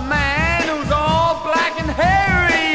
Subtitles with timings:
[0.00, 2.72] a man who's all black and hairy.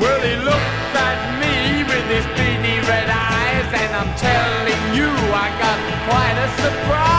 [0.00, 5.10] Well, he looked at me with his beady red eyes, and I'm telling you,
[5.44, 7.15] I got quite a surprise.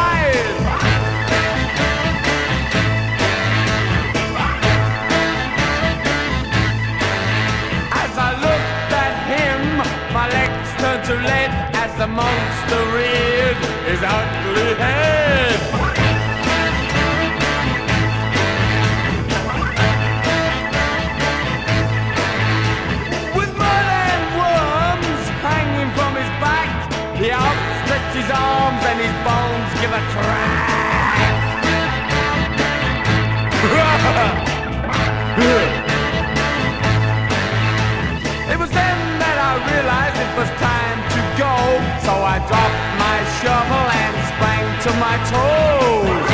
[38.54, 43.18] it was then that I realized it was time to go, so I dropped my
[43.42, 46.30] shovel and sprang to my toes.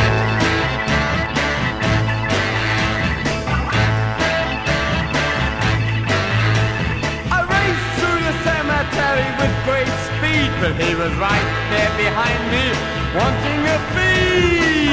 [7.32, 13.03] I raced through the cemetery with great speed, but he was right there behind me
[13.16, 14.90] wanting a fee.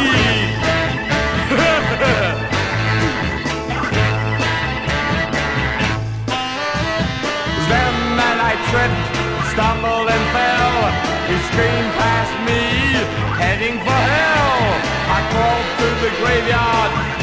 [7.73, 9.09] then that I tripped,
[9.53, 10.79] stumbled and fell.
[11.33, 12.61] He screamed past me,
[13.41, 14.69] heading for hell.
[15.17, 17.20] I crawled through the graveyard.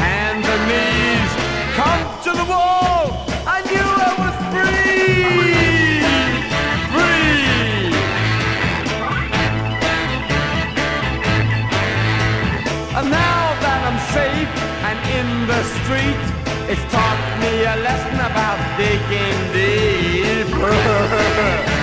[15.83, 16.21] street.
[16.71, 20.49] It's taught me a lesson about digging deep.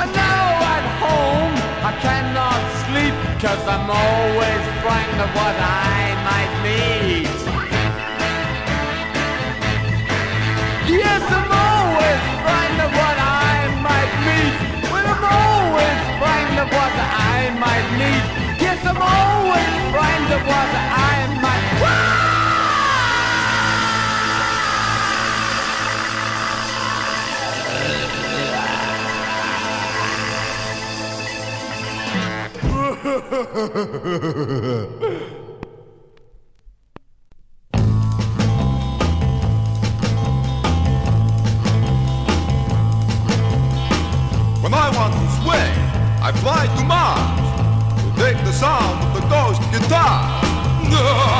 [0.00, 1.54] and now at home,
[1.90, 7.38] I cannot sleep, cause I'm always frightened of what I might meet.
[10.88, 11.47] Yes, I'm
[17.58, 18.24] might need.
[18.60, 21.66] Yes, I'm always frightened of what I might.
[21.82, 22.08] Woo!
[32.62, 35.07] Ha ha ha ha ha ha ha!
[49.88, 51.37] だ。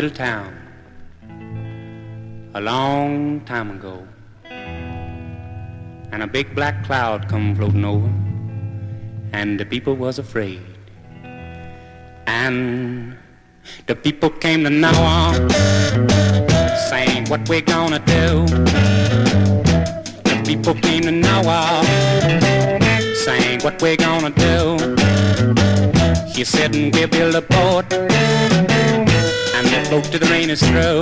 [0.00, 0.56] Little town
[2.54, 4.08] a long time ago,
[6.10, 8.10] and a big black cloud come floating over,
[9.34, 10.62] and the people was afraid,
[12.26, 13.14] and
[13.88, 15.34] the people came to Noah
[16.88, 18.46] saying what we're gonna do.
[20.30, 21.84] The people came to Noah
[23.16, 24.78] saying what we're gonna do.
[26.34, 27.92] He said, we'll build a boat,
[29.90, 31.00] we'll till the rain is through.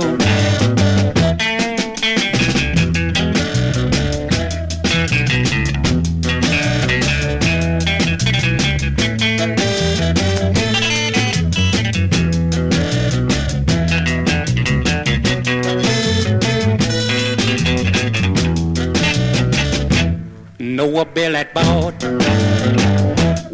[20.59, 21.93] Noah built that boat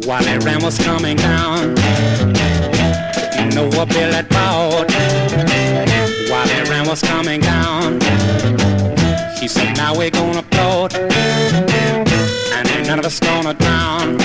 [0.06, 2.55] while that ram was coming down.
[3.56, 4.86] Built that boat
[6.30, 7.94] while the rain was coming down.
[9.40, 14.18] He said, now we're gonna float and ain't none of us gonna drown.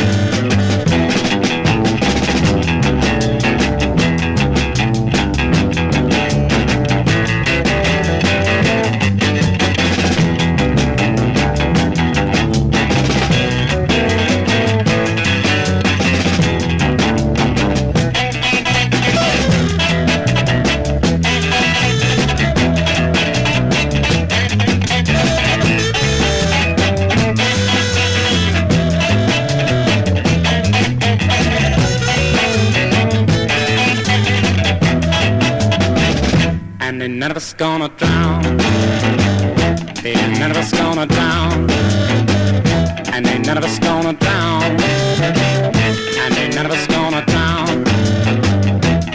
[37.62, 38.44] Gonna drown.
[40.04, 41.70] Ain't none of us gonna drown.
[43.14, 44.64] And ain't none of us gonna drown.
[46.24, 47.86] And ain't none of us gonna drown.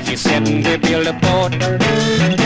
[0.05, 2.46] He said, we build a boat.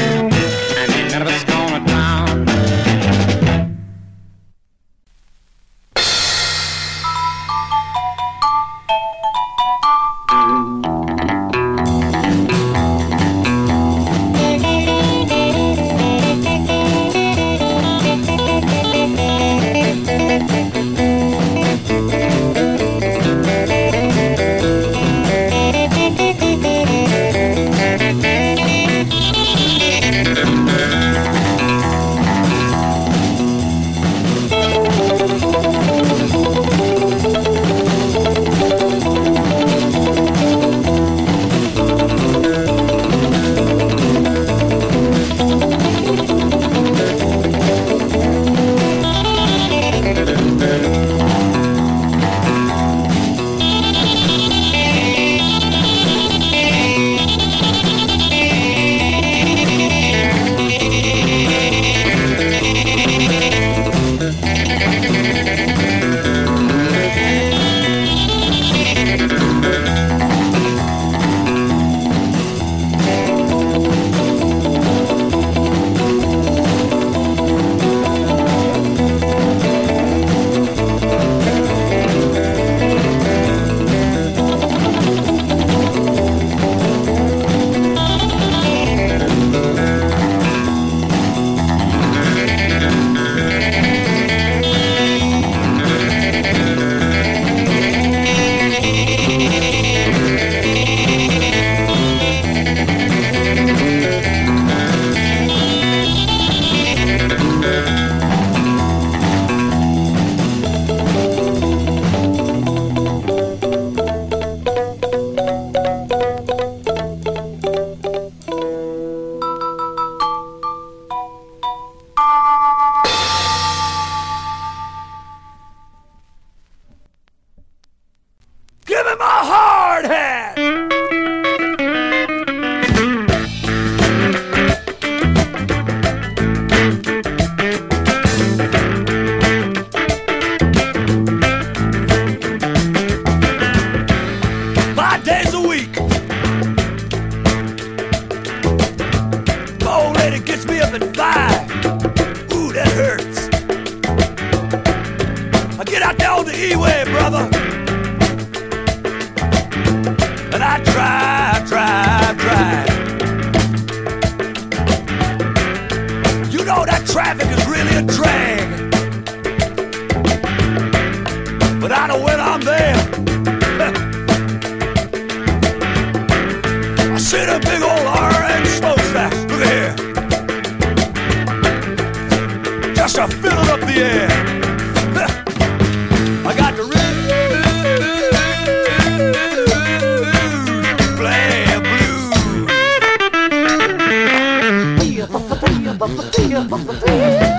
[196.00, 197.49] 我不对呀我不对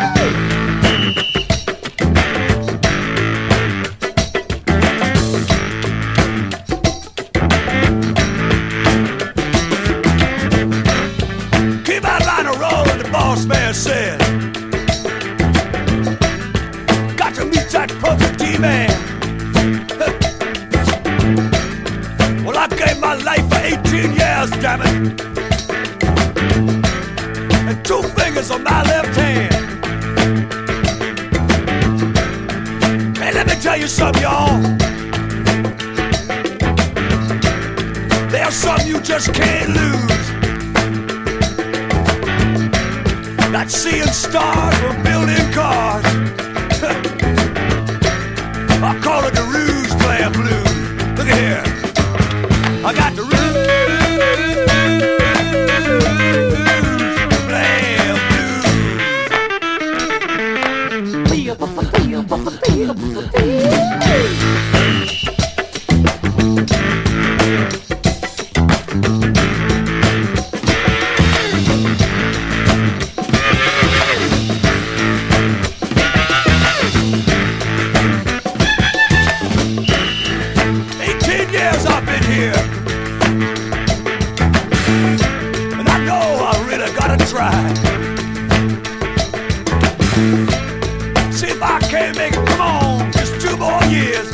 [90.11, 92.45] See if I can't make it.
[92.45, 94.29] Come on, just two more years.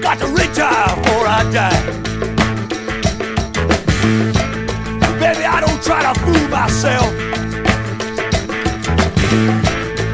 [0.00, 1.82] Got to retire before I die.
[5.20, 7.12] Baby, I don't try to fool myself.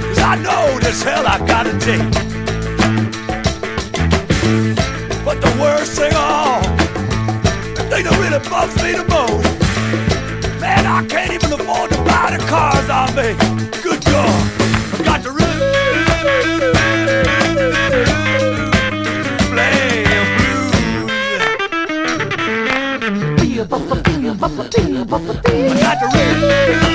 [0.03, 2.11] Cause I know this hell I gotta take.
[5.25, 6.61] But the worst thing of all,
[7.77, 11.42] the thing that really bugs me the most, man, I can't even
[12.33, 13.39] buy the cars I make.
[13.83, 14.51] Good God,
[14.95, 15.73] I got to really
[19.51, 20.05] play
[20.37, 20.73] blues.
[25.71, 26.92] I got to really